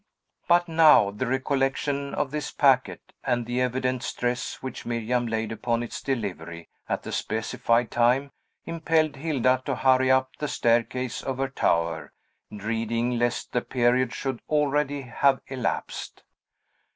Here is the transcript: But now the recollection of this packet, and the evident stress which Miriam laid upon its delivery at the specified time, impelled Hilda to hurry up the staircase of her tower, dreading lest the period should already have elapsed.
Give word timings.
But 0.47 0.67
now 0.67 1.11
the 1.11 1.27
recollection 1.27 2.15
of 2.15 2.31
this 2.31 2.49
packet, 2.49 3.13
and 3.23 3.45
the 3.45 3.61
evident 3.61 4.01
stress 4.01 4.55
which 4.55 4.83
Miriam 4.83 5.27
laid 5.27 5.51
upon 5.51 5.83
its 5.83 6.01
delivery 6.01 6.69
at 6.89 7.03
the 7.03 7.11
specified 7.11 7.91
time, 7.91 8.31
impelled 8.65 9.17
Hilda 9.17 9.61
to 9.65 9.75
hurry 9.75 10.09
up 10.09 10.35
the 10.39 10.47
staircase 10.47 11.21
of 11.21 11.37
her 11.37 11.49
tower, 11.49 12.13
dreading 12.51 13.19
lest 13.19 13.51
the 13.51 13.61
period 13.61 14.11
should 14.11 14.41
already 14.49 15.01
have 15.01 15.39
elapsed. 15.45 16.23